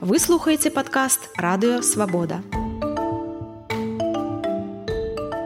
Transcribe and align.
Вы 0.00 0.18
слухаеце 0.18 0.70
падкаст 0.70 1.28
радыё 1.36 1.82
свабода. 1.84 2.40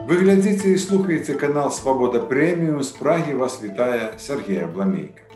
Вы 0.07 0.15
глядзіце 0.21 0.71
і 0.71 0.79
слухаеце 0.79 1.35
канал 1.35 1.73
свабода 1.75 2.21
прэмію 2.23 2.79
з 2.87 2.95
прагі 2.95 3.35
вас 3.35 3.59
вітае 3.59 4.15
Сергея 4.17 4.71
Бламейка. 4.71 5.27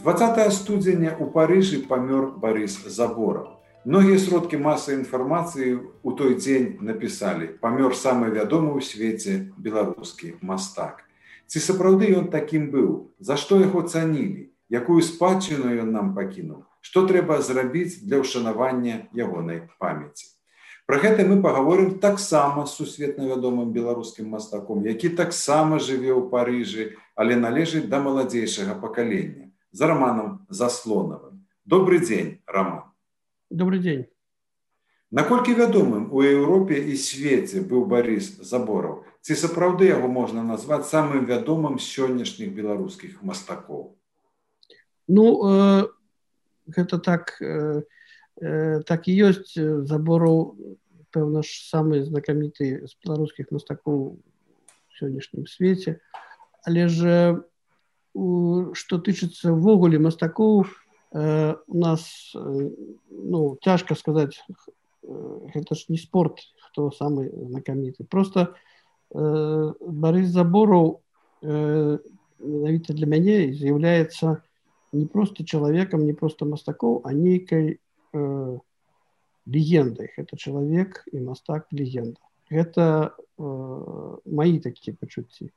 20 0.00 0.52
студзеня 0.56 1.12
у 1.20 1.28
Паыжы 1.28 1.84
памёр 1.84 2.32
Барыс 2.40 2.80
Забораў. 2.88 3.60
Многія 3.84 4.16
сродкі 4.16 4.56
масы 4.56 4.96
інфармацыі 4.96 5.76
ў 6.00 6.10
той 6.16 6.40
дзень 6.40 6.80
напісалі 6.80 7.52
памёр 7.60 7.92
самы 7.92 8.32
вядомы 8.32 8.72
ў 8.72 8.80
свеце 8.80 9.52
беларускі 9.60 10.40
мастак. 10.40 11.04
Ці 11.44 11.60
сапраўды 11.60 12.08
ён 12.16 12.32
такім 12.32 12.72
быў, 12.72 13.12
за 13.20 13.36
што 13.36 13.60
яго 13.60 13.84
цанілі, 13.84 14.48
якую 14.72 15.04
спадчыну 15.04 15.76
ён 15.76 15.92
нам 15.92 16.16
пакінуў, 16.16 16.64
што 16.82 17.06
трэба 17.08 17.40
зрабіць 17.40 18.02
для 18.04 18.20
ўшанавання 18.20 19.08
ягонай 19.16 19.64
памяці. 19.80 20.28
Пра 20.90 20.98
гэта 20.98 21.24
мы 21.24 21.38
паговорым 21.40 21.98
таксама 22.02 22.66
з 22.66 22.74
сусветна 22.82 23.30
вядомым 23.30 23.70
беларускім 23.72 24.34
мастаком, 24.34 24.82
які 24.84 25.14
таксама 25.14 25.78
жыве 25.78 26.10
ў 26.10 26.26
Паыжы, 26.28 26.98
але 27.14 27.38
належыць 27.38 27.86
да 27.86 28.02
маладзейшага 28.02 28.74
пакалення 28.82 29.48
за 29.70 29.86
романам 29.86 30.42
заслонавым. 30.50 31.46
Добры 31.64 32.02
дзень, 32.02 32.42
роман. 32.46 32.90
Добрый 33.48 33.78
дзень. 33.78 34.10
Наколькі 35.12 35.54
вядомым 35.54 36.08
у 36.10 36.24
Еўропе 36.24 36.74
і 36.74 36.96
свеце 36.96 37.62
быў 37.62 37.86
Барыс 37.86 38.42
Забораў, 38.42 39.04
ці 39.22 39.36
сапраўды 39.38 39.86
яго 39.92 40.08
можна 40.08 40.42
назваць 40.42 40.88
самым 40.90 41.28
вядомым 41.30 41.76
сённяшніх 41.78 42.50
беларускіх 42.56 43.22
мастакоў. 43.22 43.94
Ну 45.06 45.24
э, 45.46 45.86
гэта 46.66 46.98
так 46.98 47.36
э, 47.40 47.82
э, 48.40 48.80
так 48.86 49.08
і 49.08 49.12
ёсць 49.30 49.54
забору 49.86 50.56
пэўна 51.12 51.42
ж 51.42 51.50
самы 51.68 52.02
знакаміты 52.04 52.86
з 52.88 52.92
беларускіх 53.04 53.52
мастакоў 53.52 54.18
сённяшнім 54.98 55.46
свеце 55.46 56.00
але 56.66 56.88
же 56.88 57.44
што 58.12 59.00
тычыцца 59.00 59.52
ўвогуле 59.52 59.98
мастакоў 59.98 60.64
э, 60.64 61.54
у 61.66 61.78
нас 61.78 62.32
э, 62.36 62.70
ну 63.10 63.58
цяжка 63.64 63.94
сказаць 63.94 64.36
гэта 65.02 65.74
ж 65.74 65.88
не 65.88 65.98
спорт 65.98 66.40
хто 66.68 66.90
самы 66.90 67.28
знакаміты 67.28 68.04
просто 68.04 68.54
э, 69.10 69.72
барыс 69.80 70.28
забораў 70.28 71.02
э, 71.42 71.98
менавіта 72.38 72.92
для 72.92 73.06
мяне 73.06 73.52
з'яўляецца 73.52 74.42
не 74.92 75.06
просто 75.06 75.44
человеком, 75.44 76.04
не 76.06 76.12
просто 76.12 76.44
мастаком, 76.44 77.00
а 77.04 77.12
некой 77.12 77.80
э, 78.12 78.58
легендой. 79.46 80.10
Это 80.16 80.36
человек 80.36 81.02
и 81.10 81.18
мастак 81.18 81.66
легенда. 81.70 82.20
Это 82.48 83.14
э, 83.38 84.16
мои 84.24 84.60
такие 84.60 84.96
почутки. 84.96 85.52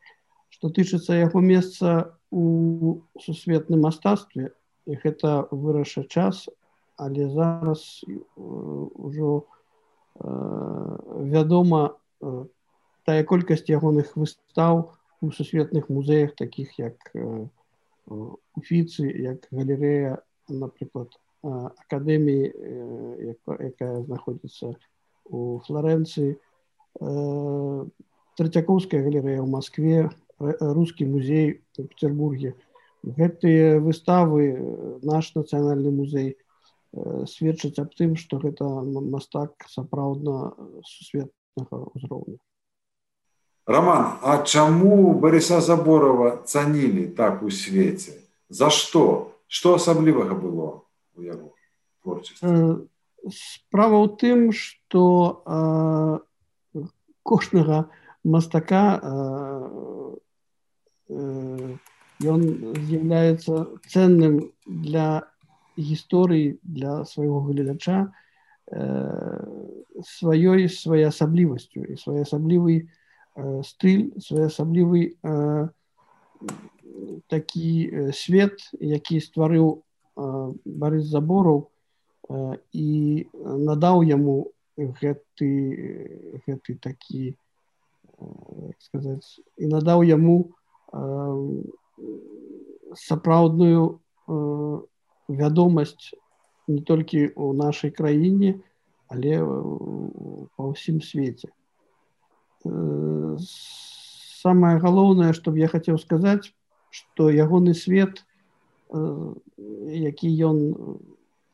Что 0.50 0.70
тычется 0.70 1.14
его 1.14 1.42
места 1.42 2.18
у 2.32 3.02
сусветным 3.20 3.82
мастацтве, 3.82 4.54
их 4.86 5.06
это 5.06 5.48
выросший 5.52 6.08
час, 6.08 6.50
але 6.98 7.30
зараз 7.30 8.06
э, 8.08 8.12
уже 8.40 9.42
э, 10.20 10.98
вядома 11.26 11.98
э, 12.22 12.46
тая 13.04 13.24
колькасць 13.24 13.68
ягоных 13.68 14.16
выстаў 14.16 14.96
у 15.22 15.32
сусветных 15.32 15.90
музеях 15.90 16.36
таких 16.36 16.80
як 16.80 16.96
э, 17.14 17.48
уфіцы 18.08 19.06
як 19.10 19.48
галерэя 19.52 20.22
напрыклад 20.50 21.16
акадэміі 21.46 22.46
якая 23.70 24.02
знаходзіцца 24.06 24.74
у 25.26 25.60
флоренцыі 25.66 26.38
трацякоўская 28.38 29.02
галерэя 29.02 29.42
ў 29.42 29.50
москве 29.50 30.10
русский 30.40 31.06
музей 31.06 31.62
у 31.78 31.84
петербурге. 31.84 32.56
Гэтыя 33.06 33.80
выставы 33.80 35.00
наш 35.06 35.34
нацыянальны 35.36 35.92
музей 35.92 36.36
сведчаць 37.30 37.78
аб 37.82 37.94
тым 37.96 38.16
што 38.16 38.42
гэта 38.42 38.66
мастак 38.90 39.68
сапраўдна 39.70 40.54
сусветнага 40.84 41.86
ўзроўню 41.94 42.38
Роман, 43.66 44.20
а 44.22 44.44
чаму 44.46 45.18
Барыса 45.18 45.60
Заборова 45.62 46.38
цанілі 46.46 47.08
так 47.18 47.42
у 47.42 47.50
свеце? 47.50 48.14
За 48.50 48.70
што? 48.70 49.34
Што 49.50 49.82
асаблівага 49.82 50.38
было 50.38 50.86
у 51.18 51.26
яго 51.26 51.50
творчасці? 52.06 52.46
Справа 53.26 54.06
ў 54.06 54.08
тым, 54.22 54.54
што 54.54 55.02
кожнага 57.26 57.90
мастака 58.22 59.02
ён 61.10 62.42
з'яўляецца 62.86 63.66
ценным 63.90 64.54
для 64.66 65.26
гісторыі 65.74 66.62
для 66.62 67.02
свайго 67.10 67.42
гледача 67.50 68.14
сваёй 70.06 70.70
своеасаблівасцю 70.70 71.82
і 71.82 71.98
своеасаблівай, 71.98 72.86
Э, 72.86 73.05
стыль 73.36 74.14
своеасаблівы 74.20 75.16
э, 75.22 75.68
такі 77.28 77.72
э, 77.92 78.12
свет 78.14 78.60
які 78.80 79.20
стварыў 79.20 79.84
барыс 80.64 81.12
забораў 81.12 81.68
і 82.72 82.90
надаў 83.44 84.04
яму 84.08 84.56
гэты 84.78 85.50
гэты 86.48 86.76
такі 86.80 87.36
сказаць 88.80 89.44
і 89.60 89.68
надаў 89.68 90.08
яму 90.08 90.56
сапраўдную 92.96 94.00
вядомасць 95.28 96.16
не 96.72 96.80
толькі 96.80 97.28
ў 97.36 97.52
нашай 97.60 97.92
краіне 97.92 98.56
але 99.12 99.44
па 100.56 100.72
ўсім 100.72 101.04
свеце 101.04 101.52
самое 104.44 104.80
галоўнае 104.80 105.34
что 105.34 105.52
б 105.52 105.60
я 105.60 105.68
хотел 105.68 105.98
сказаць 106.00 106.54
что 106.90 107.30
ягоны 107.30 107.74
свет 107.74 108.24
які 108.92 110.30
ён 110.50 110.62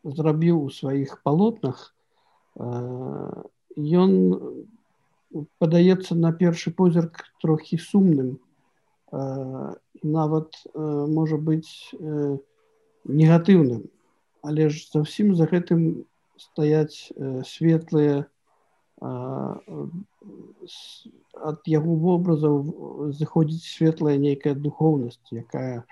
зрабіў 0.03 0.65
у 0.65 0.69
сваіх 0.69 1.21
палотнах 1.23 1.93
ён 2.57 4.11
падаецца 5.59 6.15
на 6.15 6.31
першы 6.31 6.71
позірк 6.75 7.23
трохі 7.41 7.77
сумным. 7.79 8.39
Нават 9.11 10.59
можа 10.75 11.37
быць 11.37 11.95
негатыўным. 13.05 13.87
Але 14.41 14.69
ж 14.69 14.89
зусім 14.91 15.35
за 15.35 15.47
гэтым 15.47 16.05
стаяць 16.37 17.13
светлыя 17.45 18.25
ад 19.01 19.09
яго 21.65 21.91
вобразаў 22.05 23.09
зыходзіць 23.17 23.65
светлая 23.65 24.21
нейкая 24.21 24.53
духоўнасць 24.53 25.17
якая 25.33 25.89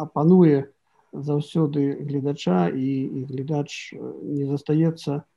апануе 0.00 0.72
заўсёды 1.12 2.00
гледача 2.08 2.72
і, 2.72 3.04
і 3.04 3.28
глядач 3.28 3.92
не 3.92 4.48
застаецца 4.48 5.28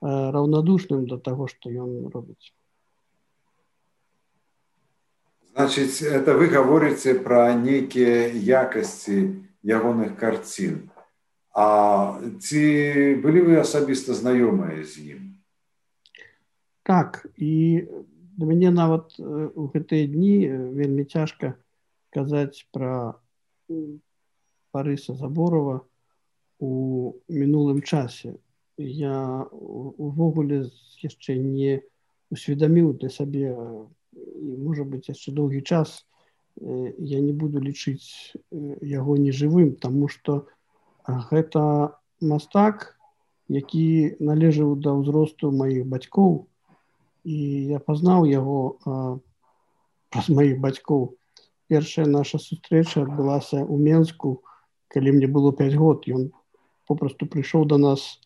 раўнадушным 0.00 1.06
да 1.10 1.18
таго 1.18 1.50
што 1.50 1.70
ён 1.70 2.10
робіць. 2.14 2.54
Значыць 5.52 6.02
это 6.06 6.34
вы 6.38 6.48
гаворыце 6.54 7.18
пра 7.18 7.50
нейкія 7.58 8.30
якасці 8.62 9.42
ягоных 9.66 10.16
карцін 10.16 10.91
А 11.52 12.20
ці 12.40 12.62
былі 13.20 13.40
вы 13.48 13.60
асабіста 13.60 14.16
знаёмыя 14.16 14.84
з 14.88 15.16
ім? 15.16 15.20
Так 16.82 17.26
і 17.36 17.84
для 18.36 18.46
мяне 18.48 18.70
нават 18.72 19.20
у 19.20 19.68
гэтыя 19.68 20.08
дні 20.08 20.48
вельмі 20.72 21.04
цяжка 21.04 21.54
казаць 22.10 22.64
пра 22.72 23.20
парыса 24.72 25.12
заборова 25.14 25.84
у 26.58 27.12
мінулым 27.28 27.82
часе. 27.84 28.40
Я 28.78 29.44
увогуле 29.52 30.72
яшчэ 31.04 31.36
не 31.36 31.84
усведаміў 32.32 32.96
для 32.96 33.12
сабе 33.12 33.52
і 34.16 34.56
можа 34.56 34.88
быць 34.88 35.12
яшчэ 35.12 35.36
доўгі 35.36 35.60
час 35.60 36.08
я 36.56 37.20
не 37.20 37.32
буду 37.32 37.60
лічыць 37.60 38.36
яго 38.80 39.16
нежывым, 39.20 39.76
таму 39.76 40.08
што, 40.08 40.48
гэта 41.06 41.96
мастак 42.20 42.92
які 43.52 44.16
належаў 44.20 44.76
да 44.80 44.96
ўзросту 44.96 45.52
маіх 45.52 45.84
бацькоў. 45.86 46.48
І 47.24 47.36
я 47.76 47.78
пазнаў 47.78 48.24
яго 48.26 48.78
праз 50.08 50.28
маіх 50.28 50.58
бацькоў. 50.60 51.18
Першая 51.68 52.06
наша 52.06 52.38
сустрэча 52.38 53.04
адбылася 53.04 53.60
ў 53.62 53.76
менску 53.76 54.42
калі 54.92 55.16
мне 55.16 55.28
было 55.28 55.52
5 55.52 55.76
год. 55.76 56.08
Ён 56.08 56.32
попросту 56.88 57.26
прыйшоў 57.26 57.64
до 57.68 57.78
нас 57.78 58.20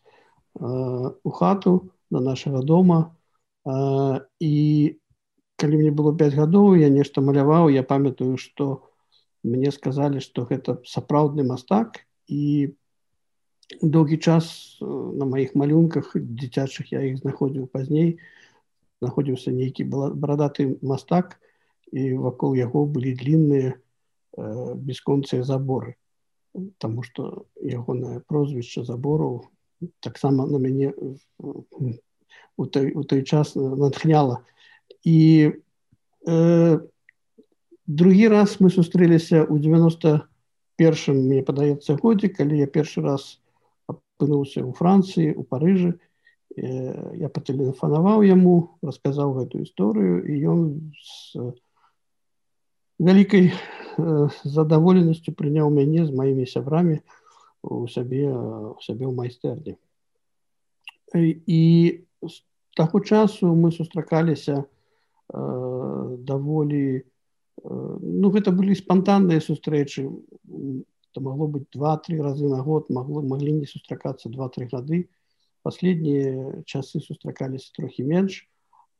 у 0.57 1.29
хату 1.29 1.91
на 2.11 2.19
нашага 2.19 2.63
дома. 2.63 3.15
І 4.39 4.55
калі 5.57 5.75
мне 5.77 5.91
было 5.91 6.15
5 6.15 6.33
гадоў 6.33 6.75
я 6.79 6.89
нешта 6.89 7.21
маляваў. 7.21 7.69
Я 7.69 7.83
памятаю 7.83 8.37
што 8.37 8.87
мне 9.43 9.71
сказалі 9.71 10.19
што 10.19 10.47
гэта 10.47 10.79
сапраўдны 10.83 11.43
мастак 11.43 12.06
і 12.27 12.75
доўгі 13.81 14.17
час 14.17 14.77
на 14.81 15.25
маіх 15.25 15.55
малюнках 15.55 16.15
дзіцячых 16.15 16.91
я 16.93 17.03
іх 17.07 17.19
знаходзіў 17.23 17.67
пазней 17.67 18.19
знаходзіўся 19.01 19.51
нейкі 19.51 19.85
барадаты 19.91 20.77
мастак 20.81 21.37
і 21.91 22.13
вакол 22.23 22.55
яго 22.57 22.85
былі 22.85 23.13
длінныя 23.13 23.77
бесконцыя 24.37 25.43
заборы. 25.43 25.95
Таму 26.77 27.03
што 27.03 27.45
ягонае 27.61 28.19
прозвішча 28.25 28.83
забору 28.83 29.49
таксама 30.01 30.45
на 30.49 30.57
мяне 30.57 30.93
у 31.37 32.65
той, 32.65 32.91
у 32.93 33.03
той 33.03 33.23
час 33.23 33.55
натхняла 33.55 34.41
і 35.05 35.51
э, 36.25 36.79
другі 37.85 38.27
раз 38.27 38.57
мы 38.59 38.73
сустрэліся 38.73 39.45
ў 39.45 39.61
91 40.79 41.25
мне 41.25 41.43
падаецца 41.43 41.97
годзе 42.01 42.29
калі 42.29 42.59
я 42.59 42.67
першы 42.67 43.01
раз 43.05 43.39
апынуўся 43.87 44.61
ў 44.63 44.71
францыі 44.77 45.33
у 45.33 45.43
парыжы 45.43 45.97
э, 46.55 47.17
я 47.21 47.29
патэлефанаваў 47.29 48.25
яму 48.27 48.77
расказаў 48.81 49.33
гэтую 49.39 49.65
гісторыю 49.65 50.21
і 50.25 50.33
ён 50.53 50.61
з 51.01 51.51
вялікай 53.01 53.51
э, 53.51 54.27
задаволенасцю 54.43 55.33
прыняў 55.33 55.73
мяне 55.73 56.05
з 56.05 56.13
маімі 56.13 56.45
сябрамі 56.45 57.01
у 57.63 57.85
сябе 57.89 58.29
у 58.31 58.79
сябе 58.85 59.05
ў 59.09 59.13
майстэрні 59.17 59.77
і 61.17 61.61
з 62.21 62.35
таго 62.77 62.99
часу 63.01 63.55
мы 63.55 63.71
сустракаліся 63.73 64.61
у 64.61 64.67
даволі 65.33 67.03
ну 67.65 68.31
гэта 68.31 68.51
былі 68.55 68.75
спантанныя 68.77 69.41
сустрэчы 69.43 70.07
то 71.11 71.21
магло 71.21 71.47
быть 71.47 71.67
два-тры 71.73 72.21
разы 72.21 72.47
на 72.47 72.61
год 72.61 72.89
магло 72.89 73.21
маглі 73.21 73.53
не 73.61 73.65
сустракацца 73.65 74.29
два-тры 74.29 74.67
гады 74.71 75.09
последнія 75.63 76.61
часы 76.65 77.01
сустракаліся 77.01 77.71
трохі 77.77 78.03
менш 78.03 78.43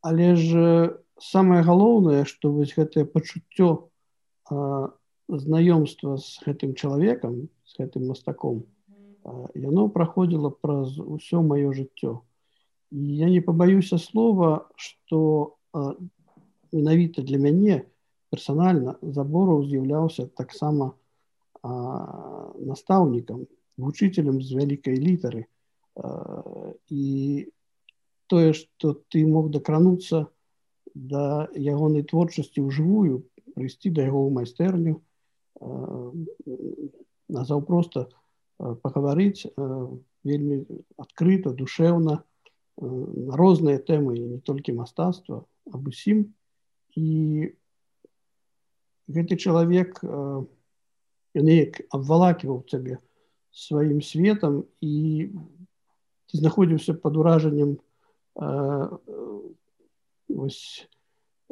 але 0.01 0.35
ж 0.35 0.95
самае 1.19 1.61
галоўнае 1.67 2.23
што 2.25 2.51
вось 2.53 2.73
гэтае 2.77 3.05
пачуццё 3.05 3.89
знаёмства 5.27 6.17
з 6.17 6.41
гэтым 6.45 6.73
чалавекам 6.73 7.47
з 7.67 7.83
гэтым 7.83 8.07
мастаком 8.13 8.63
яно 9.55 9.89
праходзіла 9.89 10.49
праз 10.49 10.99
усё 10.99 11.41
маё 11.43 11.73
жыццё. 11.75 12.21
Я 12.91 13.27
не 13.29 13.41
пабаюся 13.41 13.97
слова 13.97 14.69
что 14.75 15.57
менавіта 16.71 17.21
для 17.21 17.37
мяне 17.37 17.83
персанальна 18.31 18.95
забораў 19.01 19.63
з'яўляўся 19.67 20.27
таксама 20.27 20.93
настаўнікам 21.63 23.45
вучителем 23.77 24.41
з 24.41 24.57
вялікай 24.57 24.97
літары 25.01 25.45
і 26.89 27.05
тое 28.27 28.53
што 28.53 28.93
ты 29.09 29.25
мог 29.25 29.49
дакрануцца 29.51 30.27
да 30.93 31.47
ягонай 31.53 32.03
творчасці 32.03 32.65
ўжывую 32.67 33.25
прыйсці 33.57 33.93
да 33.93 34.07
яго 34.09 34.21
ў 34.27 34.31
майстэрню 34.37 34.95
назаўпроста 37.27 38.07
пагаварыць 38.57 39.49
вельмі 40.27 40.65
адкрыта 40.97 41.53
душэўна 41.53 42.21
на 42.21 42.25
розныя 42.77 43.81
тэмы 43.81 44.17
не 44.17 44.39
толькі 44.39 44.77
мастацтва 44.77 45.45
аб 45.73 45.87
усім. 45.89 46.33
І 46.93 47.53
гэты 49.09 49.37
чалавек 49.37 49.97
неяк 51.36 51.80
абвалаківаў 51.90 52.64
цябе 52.68 52.98
сваім 53.52 54.00
светам 54.00 54.64
і 54.80 55.28
ты 56.28 56.38
знаходзіўся 56.40 56.94
пад 57.00 57.16
уражаннем 57.20 57.76
вось, 60.28 60.88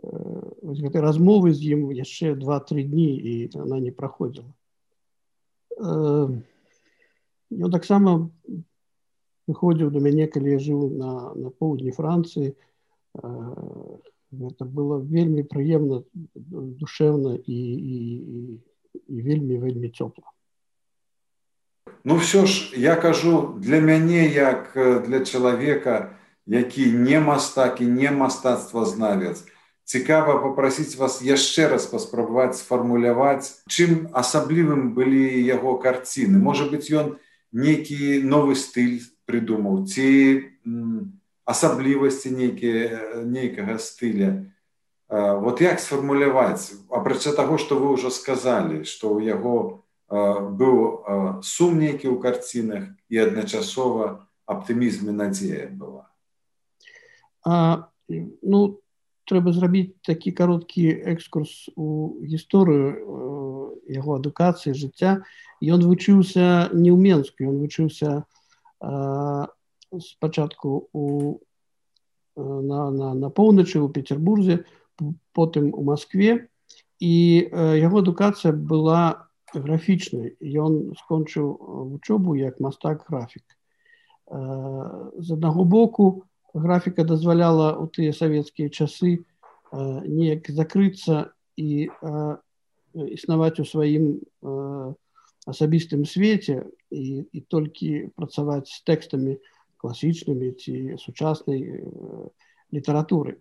вось 0.00 0.80
гэтай 0.80 1.04
размовы 1.04 1.52
з 1.52 1.76
ім 1.76 1.92
яшчэ 1.92 2.34
два-тры 2.40 2.84
дні 2.84 3.12
і 3.16 3.34
она 3.60 3.80
не 3.80 3.92
праходзіла 3.92 4.52
ён 5.80 7.70
таксама 7.72 8.30
выходзіў 9.50 9.90
да 9.92 10.00
мяне 10.00 10.26
калі 10.26 10.56
я 10.56 10.60
жыў 10.60 10.88
на, 10.96 11.34
на 11.36 11.50
поўдні 11.50 11.92
францыі 11.92 12.56
гэта 14.30 14.64
было 14.64 15.00
вельмі 15.02 15.42
прыемна 15.42 16.02
душевна 16.34 17.34
і, 17.36 17.60
і, 17.60 17.96
і 18.16 18.60
вельмі 19.07 19.57
вельмі 19.57 19.89
цёпла. 19.89 20.31
Ну 22.03 22.15
все 22.17 22.45
ж 22.45 22.73
я 22.75 22.95
кажу 22.95 23.55
для 23.57 23.79
мяне 23.79 24.27
як 24.27 24.71
для 25.07 25.25
чалавека 25.25 26.15
які 26.45 26.91
не 26.91 27.19
мастак 27.19 27.81
і 27.81 27.85
не 27.85 28.11
мастацтва 28.11 28.85
знавец 28.85 29.45
цікава 29.85 30.41
попросіць 30.41 30.97
вас 30.97 31.21
яшчэ 31.21 31.69
раз 31.69 31.85
паспрабаваць 31.85 32.57
сфармуляваць 32.57 33.61
чым 33.69 34.09
асаблівым 34.13 34.97
былі 34.97 35.45
яго 35.45 35.77
карціны. 35.77 36.41
Можа 36.41 36.65
быть 36.65 36.89
ён 36.89 37.21
нейкі 37.53 38.25
новы 38.25 38.57
стыль 38.57 39.05
придумаў 39.29 39.85
ці 39.85 40.41
асаблівасці 41.45 42.33
нейкія 42.33 43.21
нейкага 43.29 43.77
стыля 43.77 44.49
вот 45.09 45.61
як 45.61 45.79
сфармуляваць 45.79 46.73
апрача 46.89 47.31
таго 47.37 47.57
што 47.61 47.77
вы 47.77 47.93
ўжо 47.93 48.09
сказалі 48.09 48.83
што 48.89 49.13
ў 49.13 49.29
яго 49.29 49.85
быў 50.09 51.41
сум 51.45 51.77
нейкі 51.81 52.09
ў 52.09 52.17
карцінах 52.21 52.89
і 53.09 53.15
адначасова 53.25 54.25
аптымізм 54.45 55.09
і 55.09 55.13
надзея 55.13 55.69
была? 55.69 56.09
А, 57.45 57.89
ну 58.41 58.81
трэба 59.25 59.53
зрабіць 59.53 59.97
такі 60.05 60.33
кароткі 60.33 60.89
экскурс 61.13 61.69
у 61.75 62.17
гісторыю 62.21 63.81
яго 63.89 64.17
адукацыі 64.17 64.73
жыцця. 64.73 65.25
Ён 65.61 65.85
вучыўся 65.85 66.69
не 66.73 66.89
ў 66.93 66.97
менску 66.97 67.45
ён 67.49 67.61
вучыўся 67.61 68.25
спачатку 70.01 70.89
у 70.93 71.05
на, 72.35 72.91
на, 72.91 73.13
на 73.13 73.29
поўначы 73.29 73.79
у 73.79 73.89
петербурзе 73.89 74.65
потым 75.33 75.73
у 75.73 75.83
москве 75.83 76.47
і 76.99 77.15
яго 77.81 77.99
адукацыя 77.99 78.53
была 78.53 79.27
графічнай 79.53 80.35
ён 80.41 80.95
скончыў 80.99 81.47
вучобу 81.91 82.35
як 82.35 82.59
мастак 82.59 83.05
графік 83.09 83.43
з 84.27 85.27
аднаго 85.31 85.63
боку 85.63 86.25
графіка 86.53 87.03
дазваляла 87.03 87.75
у 87.77 87.87
тыя 87.87 88.15
савецкія 88.15 88.69
часы 88.69 89.25
неяк 89.71 90.49
закрыцца 90.49 91.35
і 91.55 91.91
існаваць 92.95 93.59
у 93.59 93.65
сваім 93.67 94.23
асабістым 95.45 96.05
свеце 96.09 96.65
і, 96.89 97.27
і 97.31 97.39
толькі 97.51 98.09
працаваць 98.15 98.71
з 98.71 98.81
тэкстамі 98.87 99.37
класічнымі 99.77 100.51
ці 100.57 100.97
сучаснай 100.97 101.85
літаратуры. 102.73 103.37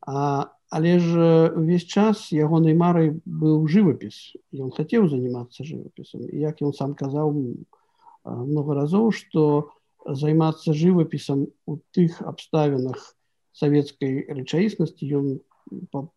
А, 0.00 0.48
але 0.72 0.98
ж 0.98 1.52
увесь 1.52 1.84
час 1.84 2.32
ягонай 2.32 2.72
марай 2.72 3.12
быў 3.28 3.68
жывапіс. 3.68 4.32
Ён 4.56 4.72
хацеў 4.72 5.04
занимацца 5.12 5.68
жывапісам. 5.68 6.24
як 6.32 6.64
ён 6.64 6.72
сам 6.72 6.94
казаў 6.96 7.28
много 8.24 8.72
разоў, 8.72 9.12
што 9.12 9.68
займацца 10.08 10.72
жывапісам 10.72 11.52
у 11.68 11.76
тых 11.92 12.24
абставінах 12.24 13.04
савецкай 13.52 14.24
рэчаіснасці 14.32 15.04
ён 15.12 15.26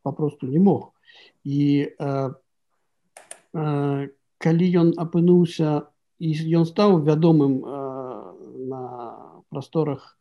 папросту 0.07 0.47
не 0.47 0.59
мог. 0.59 0.95
І 1.43 1.91
э, 1.91 2.31
э, 3.59 4.07
калі 4.39 4.65
ён 4.79 4.95
апынуўся 4.95 5.91
і 6.19 6.29
ён 6.55 6.63
стаў 6.63 7.03
вядомым 7.03 7.59
э, 7.59 7.75
на 8.71 8.81
прасторах 9.51 10.15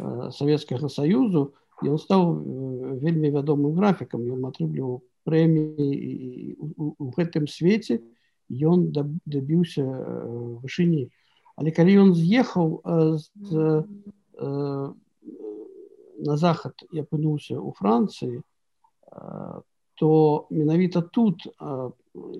э, 0.00 0.32
Савецкага 0.32 0.88
саюзу 0.88 1.52
ён 1.82 1.98
стаў 1.98 2.22
э, 2.22 2.98
вельмі 3.02 3.30
вядомым 3.30 3.76
графікам. 3.76 4.24
Ён 4.24 4.48
атрымліваў 4.48 5.02
прэміі 5.26 6.56
у 6.96 7.10
гэтым 7.16 7.50
свеце 7.50 8.00
ён 8.48 8.92
дабіўся 8.94 9.84
э, 9.84 10.62
вышыні. 10.62 11.10
Але 11.56 11.72
калі 11.72 11.92
ён 12.04 12.14
з'ехаў 12.14 12.84
на 16.26 16.36
захад 16.36 16.74
і 16.92 17.00
апынуўся 17.00 17.56
ў 17.56 17.72
францыі 17.72 18.44
то 19.96 20.10
менавіта 20.52 21.00
тут 21.00 21.48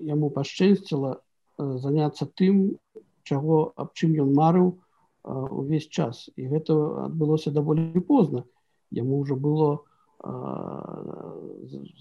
яму 0.05 0.29
пашчэсціла 0.29 1.17
заняцца 1.57 2.29
тым 2.37 2.77
чаго 3.25 3.73
аб 3.73 3.97
чым 3.97 4.13
ён 4.21 4.37
марыў 4.37 4.77
увесь 5.25 5.89
час. 5.89 6.29
І 6.37 6.45
гэта 6.53 6.77
адбылося 7.09 7.49
даволі 7.51 7.89
позна 8.05 8.45
яму 8.91 9.21
ўжо 9.23 9.35
было 9.35 9.69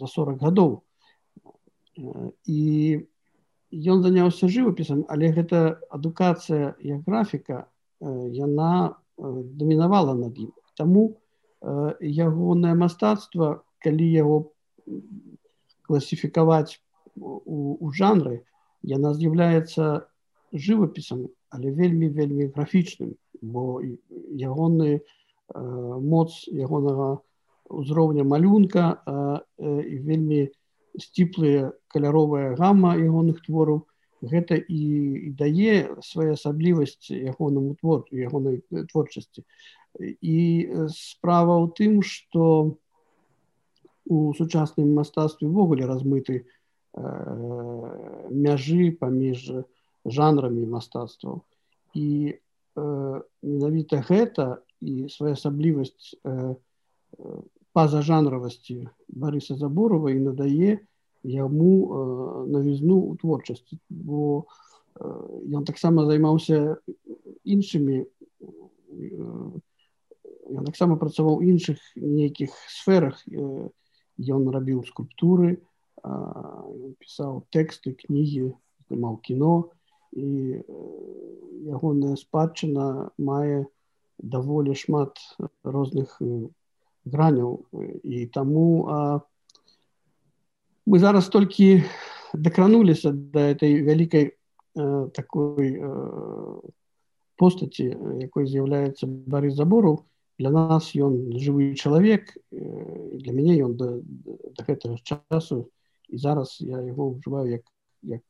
за 0.01 0.07
40 0.07 0.41
гадоў 0.41 0.81
і 2.47 2.61
ён 3.93 4.03
заняўся 4.03 4.49
жывапісам 4.49 5.05
але 5.09 5.33
гэта 5.37 5.81
адукацыя 5.91 6.75
як 6.81 7.05
графіка 7.07 7.67
яна 8.01 8.97
дамінавала 9.19 10.15
над 10.15 10.39
ім 10.39 10.53
таму 10.81 11.05
ягонае 11.63 12.75
мастацтва 12.75 13.61
калі 13.85 14.07
яго 14.09 14.37
класіфікаваць 15.89 16.81
у, 17.17 17.91
жанры 17.97 18.43
яна 18.83 19.13
з'яўляецца 19.15 20.09
жывапісам 20.53 21.27
але 21.51 21.73
вельмі 21.73 22.09
вельмі 22.09 22.49
графічным 22.55 23.17
бо 23.43 23.81
ягоны 23.83 24.89
э, 24.97 25.01
моц 25.55 26.49
ягонага 26.51 27.21
узроўня 27.69 28.25
малюнка 28.25 29.03
э, 29.07 29.41
і 29.83 29.99
вельмі 29.99 30.49
сціплыя 30.99 31.73
каляровая 31.89 32.55
гамма 32.57 32.97
ягоных 32.97 33.43
твораў. 33.45 33.87
Гэта 34.23 34.57
і, 34.57 34.83
і 35.29 35.31
дае 35.37 36.01
своеасаблівасць 36.01 37.11
ягонаму 37.13 37.77
твор 37.77 38.07
ягонай 38.11 38.63
творчасці. 38.91 39.45
І 40.01 40.39
справа 40.89 41.61
ў 41.61 41.67
тым 41.77 42.01
что 42.03 42.77
у 44.07 44.33
сучасным 44.35 44.95
мастацтве 44.95 45.49
ввогуле 45.49 45.85
размыты 45.85 46.47
э, 46.47 47.03
мяжы 48.31 48.95
паміж 48.97 49.67
жанрамі 50.07 50.65
мастацтваў. 50.71 51.43
І 51.93 52.39
э, 52.39 53.21
менавіта 53.43 54.01
гэта 54.07 54.63
і 54.81 55.09
своеасаблівасць 55.09 56.17
э, 56.25 56.55
пазажанравасці 57.73 58.89
барыса 59.09 59.57
заборова 59.57 60.11
і 60.13 60.21
надае 60.21 60.81
яму 61.23 61.73
э, 61.73 61.99
навізну 62.51 62.97
ў 63.11 63.13
творчасці 63.21 63.81
бо 63.89 64.45
э, 64.45 65.11
ён 65.53 65.65
таксама 65.65 66.07
займаўся 66.07 66.81
іншымі 67.45 68.05
э, 68.05 68.07
ён 70.51 70.65
таксама 70.67 70.97
працаваў 70.97 71.43
іншых 71.43 71.79
нейкіх 71.97 72.55
сферах. 72.71 73.23
Э, 73.27 73.69
ён 74.17 74.49
рабіў 74.49 74.85
скульптуры 74.87 75.57
э, 75.57 75.59
пісаў 77.03 77.45
тэксты 77.51 77.95
кнігі 77.99 78.55
здымаў 78.87 79.19
кіно. 79.21 79.71
І 80.17 80.63
ягоная 81.69 82.17
спадчына 82.17 83.11
мае 83.19 83.67
даволі 84.19 84.75
шмат 84.75 85.19
розных 85.65 86.19
граняў 87.07 87.67
і 88.03 88.27
таму 88.27 88.87
а, 88.89 89.21
мы 90.87 90.99
зараз 90.99 91.29
толькі 91.29 91.85
дакрануліся 92.35 93.13
да 93.13 93.53
этой 93.53 93.83
вялікай 93.83 94.33
а, 94.75 95.09
такой 95.15 95.81
постаці 97.37 97.95
якой 98.21 98.47
з'яўляецца 98.47 99.07
бары 99.07 99.51
забору 99.51 100.07
для 100.39 100.51
нас 100.51 100.93
ён 100.97 101.37
жывы 101.39 101.75
чалавек 101.75 102.37
для 102.51 103.33
мяне 103.33 103.61
ён 103.65 103.77
да, 103.77 104.01
да 104.57 104.65
гэтага 104.65 104.97
часу. 105.01 105.71
І 106.09 106.19
зараз 106.23 106.59
я 106.61 106.81
яго 106.81 107.17
ўжываю 107.17 107.59
як 107.61 107.65
як 108.03 108.23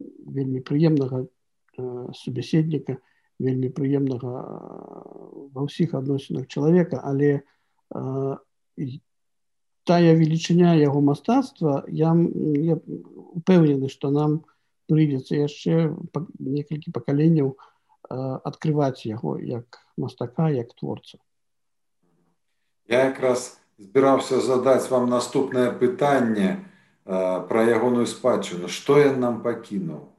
вельмі 0.00 0.60
прыемнага 0.60 1.24
э, 1.24 2.12
субяседніка 2.14 2.98
вельмі 3.38 3.68
прыемнага 3.76 4.32
ва 5.52 5.60
ўсіх 5.66 5.94
адносінах 5.98 6.46
чалавека 6.48 7.00
але 7.04 7.40
э, 7.40 8.34
тая 9.86 10.12
велічыня 10.18 10.74
яго 10.80 11.00
мастацтва 11.00 11.84
я, 11.88 12.12
я 12.64 12.76
упэўнены 13.40 13.92
што 13.92 14.10
нам 14.10 14.42
прыйдзецца 14.90 15.42
яшчэ 15.42 15.92
некалькі 16.38 16.94
пакаленняў 16.96 17.52
э, 17.52 17.56
адкрываць 18.44 19.06
яго 19.06 19.36
як 19.38 19.82
мастака 19.96 20.48
як 20.50 20.72
творца. 20.74 21.18
Я 22.88 23.10
якраз 23.10 23.58
збіраўся 23.78 24.40
задаць 24.40 24.88
вам 24.88 25.10
наступнае 25.10 25.70
пытанне 25.74 26.56
а 26.56 26.66
пра 27.06 27.62
ягоную 27.62 28.06
спадчыну. 28.10 28.66
Што 28.66 28.98
ён 28.98 29.22
нам 29.22 29.42
пакінуў 29.42 30.15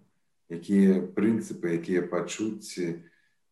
якія 0.49 1.01
прынцыпы 1.15 1.77
якія 1.79 2.07
пачуцці 2.07 3.03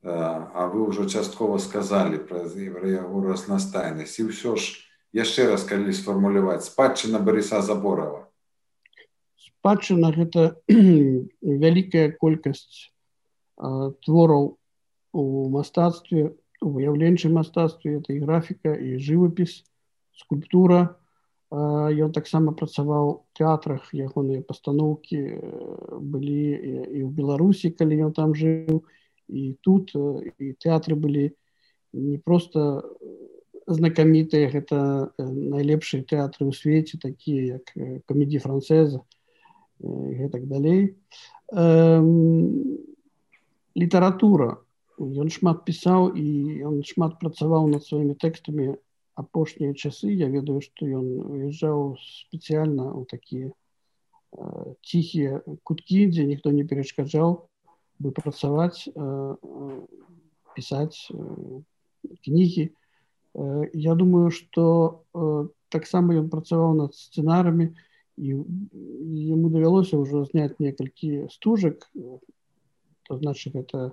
а 0.05 0.69
вы 0.69 0.85
ўжо 0.93 1.09
часткова 1.09 1.57
сказалі 1.57 2.21
пра 2.29 2.45
яго 2.45 3.25
разнастайнасць. 3.25 4.21
І 4.21 4.29
ўсё 4.29 4.53
ж 4.53 4.85
яшчэ 5.17 5.49
раз 5.49 5.65
калі 5.65 5.89
сфармуляваць 5.89 6.69
спадчына 6.69 7.19
барыса 7.19 7.61
заборова 7.65 8.25
спадчына 9.65 10.13
гэта 10.13 10.61
вялікая 11.65 12.13
колькасць 12.21 12.93
твораў 14.05 14.61
у 15.15 15.23
мастацтве 15.49 16.37
у 16.61 16.69
выяўленчым 16.75 17.33
мастацтве. 17.33 17.97
Это 17.97 18.13
і 18.13 18.19
графіка 18.29 18.77
і 18.77 19.01
жывапіс 19.01 19.65
скульптура 20.21 21.01
Ён 21.55 22.11
таксама 22.11 22.51
працаваў 22.51 23.23
тэатрах 23.37 23.87
ягоныя 23.95 24.43
пастаноўкі 24.43 25.19
былі 26.01 26.43
і 26.51 26.99
ў 27.05 27.09
Беларусі, 27.15 27.71
калі 27.71 28.09
ён 28.09 28.11
там 28.11 28.35
жыў 28.35 28.83
і 29.29 29.43
тут 29.63 29.95
і 29.95 30.51
тэатры 30.59 30.99
былі 30.99 31.31
не 31.95 32.17
проста 32.19 32.83
знакамітыя 33.67 34.51
гэта 34.51 35.09
найлепшыя 35.17 36.03
тэатры 36.03 36.49
ў 36.49 36.53
свеце 36.53 36.99
такія 36.99 37.57
як 37.57 37.71
камедді 38.05 38.43
францеза 38.43 39.01
гэтак 39.79 40.45
далей. 40.51 40.93
Літаратура 43.75 44.59
ён 44.99 45.31
шмат 45.31 45.63
пісаў 45.67 46.13
і 46.15 46.25
ён 46.67 46.83
шмат 46.87 47.19
працаваў 47.19 47.67
над 47.71 47.83
сваімі 47.83 48.15
тэкстамі 48.15 48.75
апошнія 49.15 49.73
часы. 49.73 50.11
Я 50.11 50.27
ведаю 50.29 50.61
што 50.61 50.87
ён 50.87 51.05
выязджаў 51.31 51.95
спецыяльна 51.99 52.91
ў 52.91 53.03
такія 53.09 53.51
ціхія 54.83 55.41
куткі 55.63 56.07
дзе 56.11 56.25
ніхто 56.27 56.51
не 56.51 56.63
перашкаджаў 56.67 57.47
бы 57.99 58.11
працаваць 58.11 58.87
пісаць 60.55 61.11
кнігі 62.27 62.65
я 63.85 63.95
думаю 63.95 64.31
что 64.31 65.03
таксама 65.69 66.15
ён 66.19 66.29
працаваў 66.31 66.75
над 66.81 66.95
сцэнарамі 66.95 67.71
і 68.15 68.35
яму 69.35 69.51
давялося 69.51 69.99
ўжо 69.99 70.23
зняць 70.31 70.59
некалькі 70.59 71.27
стужак 71.31 71.87
значит 73.09 73.55
это 73.55 73.91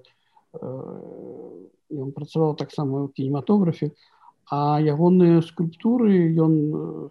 ён 0.53 2.11
працаваў 2.19 2.59
таксама 2.59 3.07
ў 3.07 3.15
кінематографе 3.15 3.93
а 4.51 4.81
ягоныя 4.81 5.43
скульптуры 5.43 6.35
ён 6.45 6.55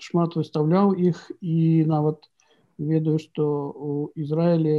шмат 0.03 0.35
выстаўляў 0.35 0.93
іх 0.97 1.31
і 1.41 1.85
нават 1.87 2.27
ведаю 2.77 3.19
што 3.19 3.45
у 3.71 3.91
ізраілі 4.15 4.75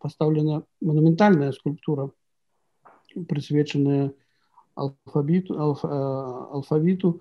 пастаўлена 0.00 0.62
манументальная 0.80 1.52
скульптура 1.52 2.10
прысвечаная 3.28 4.12
алфабіту 4.74 5.58
алф, 5.58 5.84
алфавіту 5.84 7.20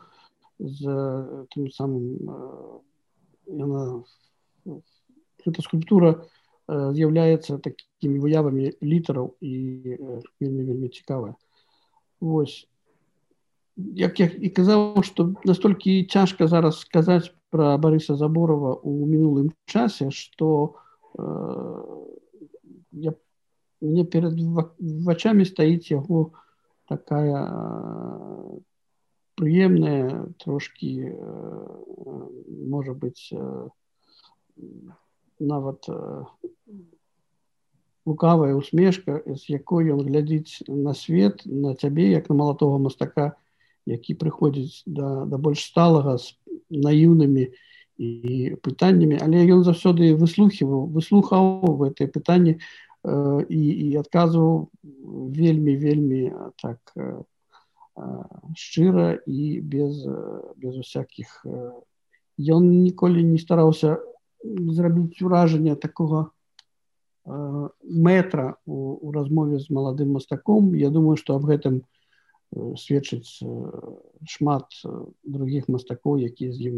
з 0.60 0.96
тым 1.54 1.70
самым 1.74 2.06
яна 3.48 3.84
эта 5.48 5.62
скульптура 5.63 6.16
з'яўляецца 6.68 7.60
такімі 7.63 8.20
выявамі 8.20 8.74
літараў 8.84 9.36
і 9.39 9.54
вельмі 10.39 10.63
вельмі 10.68 10.89
цікавая. 10.89 11.36
Восьось 12.20 12.68
як 13.77 14.19
я 14.19 14.27
і 14.27 14.50
казаў 14.50 15.03
што 15.05 15.34
настолькі 15.46 16.03
цяжка 16.10 16.48
зараз 16.48 16.81
сказаць 16.81 17.31
пра 17.53 17.77
барыса 17.77 18.15
заборова 18.15 18.74
у 18.81 19.05
мінулым 19.05 19.53
часе 19.65 20.10
што 20.12 20.75
э, 21.17 21.24
я 22.91 23.13
мне 23.81 24.03
перад 24.05 24.39
вачамі 25.05 25.46
стаіць 25.46 25.91
яго 25.93 26.31
такая 26.89 27.46
прыемная 29.38 30.34
трошки 30.43 31.13
э, 31.13 32.27
можа 32.48 32.93
быть 32.93 33.29
э, 33.31 33.67
нават 35.39 35.86
э, 35.88 36.24
лукавая 38.05 38.55
усмешка 38.55 39.22
з 39.25 39.50
якой 39.50 39.93
ён 39.93 40.01
глядзіць 40.01 40.65
на 40.67 40.98
свет 40.98 41.46
на 41.46 41.75
цябе 41.75 42.10
як 42.10 42.29
на 42.29 42.36
малатого 42.41 42.79
мастака 42.79 43.36
які 43.88 44.20
прыходзіць 44.20 44.84
да, 44.86 45.24
да 45.25 45.38
больш 45.39 45.63
сталага 45.63 46.17
з 46.20 46.36
наіўнымі 46.70 47.48
і 47.98 48.10
пытаннямі. 48.62 49.17
Але 49.24 49.48
ён 49.48 49.63
заўсёды 49.63 50.13
выслухіваў 50.20 50.91
выслухаў 50.91 51.88
этой 51.88 52.12
пытанні 52.12 52.60
і, 53.08 53.63
і 53.63 53.88
адказваў 53.98 54.70
вельмі 55.34 55.74
вельмі 55.79 56.22
так 56.62 56.94
шчыра 58.53 59.17
і 59.25 59.62
без 59.62 60.06
без 60.60 60.77
усякіх 60.77 61.41
ён 62.38 62.70
ніколі 62.84 63.24
не 63.24 63.41
стараўся 63.41 63.98
зрабіць 64.46 65.22
уражанне 65.25 65.75
такого 65.75 66.29
метра 67.84 68.56
у, 68.65 68.75
у 69.01 69.12
размове 69.12 69.60
з 69.60 69.70
маладым 69.70 70.13
мастаком. 70.13 70.75
Я 70.75 70.89
думаю 70.89 71.17
што 71.17 71.36
аб 71.36 71.50
гэтым 71.50 71.82
сведчыць 72.78 73.42
шмат 74.36 74.70
других 75.24 75.68
мастакоў 75.70 76.22
якія 76.30 76.52
з 76.54 76.72
ім 76.72 76.78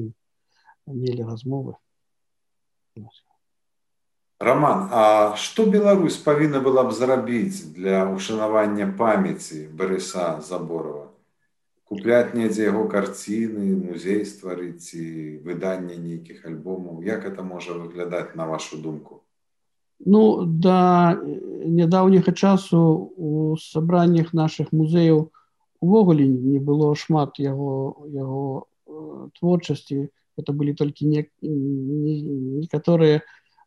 мелі 0.87 1.27
размовы 1.29 1.75
Роман 4.39 4.87
А 4.91 5.35
што 5.35 5.65
Беларусь 5.65 6.17
павінна 6.17 6.59
была 6.63 6.83
б 6.87 6.95
зрабіць 6.95 7.75
для 7.75 8.07
ушанавання 8.07 8.87
памяці 8.97 9.67
барыса 9.75 10.39
заборова? 10.41 11.11
Купляць 11.83 12.33
недзе 12.37 12.69
яго 12.69 12.85
карціны 12.87 13.75
музей 13.75 14.23
стварыць 14.23 14.93
і 14.95 15.41
выданне 15.43 15.97
нейкіх 15.97 16.45
альбомаў 16.45 17.03
як 17.03 17.25
это 17.25 17.43
можа 17.43 17.73
выглядаць 17.73 18.35
на 18.35 18.45
вашу 18.45 18.77
думку? 18.77 19.19
Ну 19.99 20.45
да 20.45 21.19
нядаўняга 21.19 22.31
часу 22.31 23.11
у 23.17 23.57
сабраннях 23.57 24.33
наших 24.33 24.71
музеяў 24.71 25.31
увогуле 25.81 26.27
не 26.27 26.59
было 26.59 26.95
шмат 26.95 27.39
яго 27.39 28.07
яго 28.11 28.69
творчасці. 29.39 30.09
Это 30.39 30.53
былі 30.53 30.73
толькі 30.73 31.05
не, 31.07 31.27
не, 31.43 32.13
некаторыя 32.63 33.21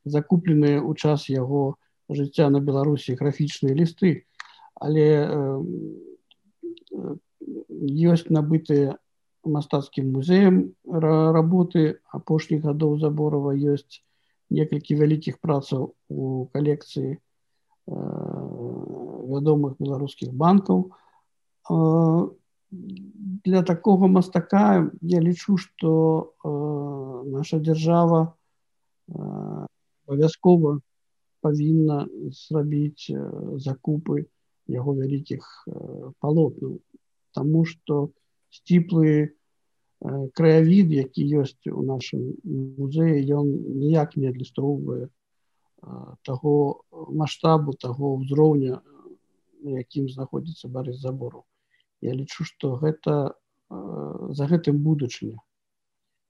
закупленыя 0.05 0.81
ў 0.81 0.97
час 0.97 1.29
яго 1.29 1.77
жыцця 2.09 2.49
на 2.51 2.61
беларусі 2.61 3.17
графічныя 3.21 3.77
лісты. 3.77 4.25
Але 4.75 5.07
э, 5.21 5.61
ёсць 8.13 8.33
набытыя 8.33 8.97
мастацкім 9.45 10.13
музеем 10.17 10.73
работы 10.89 12.01
апошніх 12.09 12.65
гадоў 12.65 12.99
заборова 13.05 13.53
ёсць 13.53 14.01
некалькі 14.51 14.97
вялікіх 14.97 15.39
працаў 15.45 15.93
у 16.09 16.49
калекцыі 16.57 17.13
э, 17.13 17.19
вядомых 19.29 19.77
беларускіх 19.79 20.33
банкаў. 20.33 20.89
э, 20.89 21.02
для 21.71 23.63
такого 23.63 24.09
мастака 24.09 24.91
я 25.03 25.21
лічу 25.21 25.57
што 25.57 25.91
э, 26.45 26.49
наша 27.29 27.59
дзяржава 27.59 28.35
абавязкова 29.13 30.79
павінна 31.43 32.07
зрабіць 32.31 33.11
закупы 33.67 34.25
яго 34.71 34.95
вялікіх 34.95 35.69
палотнаў 36.23 36.81
Таму 37.33 37.65
што 37.65 38.13
сціплы 38.53 39.09
э, 39.09 39.29
краявід, 40.37 40.93
які 40.93 41.25
ёсць 41.43 41.67
у 41.73 41.83
нашым 41.83 42.37
музеі, 42.45 43.25
ён 43.33 43.49
ніяк 43.81 44.17
не 44.17 44.29
адлюстроўвае 44.29 45.09
таго 46.23 46.85
маштабу 47.11 47.73
таго 47.75 48.15
ўзроўня, 48.15 48.79
на 49.67 49.81
якім 49.83 50.07
знаходзіцца 50.13 50.69
барыс 50.71 51.01
забору. 51.03 51.43
Я 52.03 52.13
лічу, 52.19 52.45
што 52.45 52.77
гэта 52.83 53.35
за 53.71 54.45
гэтым 54.51 54.83
будучыня. 54.83 55.39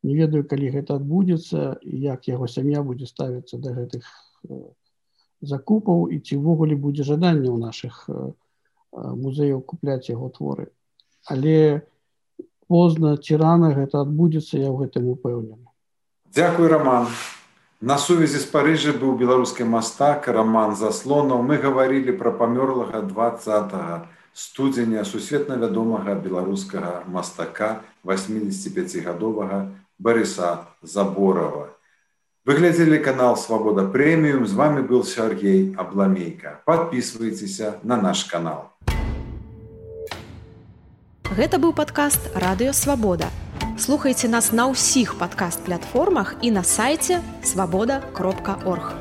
Не 0.02 0.14
ведаю, 0.18 0.44
калі 0.46 0.70
гэта 0.74 0.98
адбудзецца, 0.98 1.78
як 1.82 2.28
яго 2.28 2.46
сям'я 2.50 2.82
будзе 2.82 3.06
ставіцца 3.06 3.58
да 3.58 3.72
гэтых 3.74 4.06
закупаў 5.42 6.06
і 6.12 6.18
ці 6.22 6.38
ўвогуле 6.38 6.78
будзе 6.78 7.02
жаданне 7.08 7.50
ў 7.50 7.58
нашых 7.58 8.06
музеяў 8.92 9.62
купляць 9.62 10.10
яго 10.10 10.28
творы. 10.30 10.70
Але 11.26 11.82
позна 12.68 13.16
ці 13.16 13.38
рана 13.42 13.74
гэта 13.74 14.02
адбудзецца 14.06 14.58
я 14.58 14.70
ў 14.70 14.86
гэтым 14.86 15.08
упэўнены. 15.14 15.66
Дякую 16.34 16.68
роман 16.68 17.08
на 17.80 17.98
сувязі 17.98 18.38
з 18.38 18.46
парыжа 18.50 18.94
быў 18.94 19.18
беларускі 19.18 19.66
мастак 19.66 20.28
роман 20.28 20.74
заслонаў. 20.78 21.42
Мы 21.42 21.58
гаварылі 21.58 22.14
пра 22.18 22.30
памёрлага 22.30 23.02
20 23.06 23.74
студзеня 24.34 25.04
сусветна 25.04 25.56
вядомага 25.60 26.14
беларускага 26.14 27.04
мастака 27.06 27.82
85гадовага 28.04 29.68
барыса 29.98 30.68
заборова 30.82 31.68
выглядзелі 32.48 32.98
канал 33.04 33.36
свабода 33.36 33.84
прэміум 33.86 34.46
з 34.46 34.54
вами 34.54 34.82
был 34.82 35.04
Сергей 35.04 35.74
абламейка 35.76 36.60
подписывайтеся 36.64 37.78
на 37.82 37.96
наш 37.96 38.24
канал 38.24 38.72
Гэта 41.32 41.56
быў 41.56 41.72
падкаст 41.72 42.34
радыёвабода. 42.36 43.30
Слухайце 43.80 44.28
нас 44.28 44.52
на 44.52 44.68
ўсіх 44.68 45.16
падкаст-платформах 45.16 46.36
і 46.44 46.52
на 46.52 46.60
сайце 46.60 47.24
свабода 47.40 48.04
кропка 48.12 48.60
орг. 48.68 48.92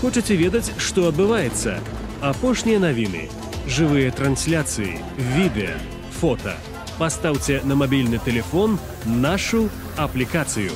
Хочаце 0.00 0.40
ведаць, 0.40 0.72
што 0.80 1.12
адбываецца? 1.12 1.99
Апошнія 2.20 2.76
навіны, 2.76 3.32
жывыя 3.64 4.12
трансляцыі, 4.12 4.98
відэа, 5.32 5.72
фото. 6.20 6.52
Пастаўце 7.00 7.62
на 7.64 7.72
мабільны 7.80 8.20
телефон 8.20 8.76
нашу 9.08 9.70
аплікацыю. 9.96 10.68